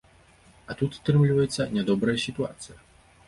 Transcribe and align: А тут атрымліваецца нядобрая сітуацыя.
А 0.69 0.75
тут 0.79 0.97
атрымліваецца 1.01 1.67
нядобрая 1.77 2.17
сітуацыя. 2.27 2.77